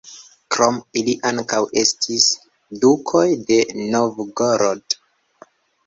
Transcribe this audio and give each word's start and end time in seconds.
Krom 0.53 0.79
ili 1.01 1.13
ankaŭ 1.33 1.59
estis 1.83 2.27
dukoj 2.87 3.25
de 3.53 3.63
Novgorod. 3.95 5.03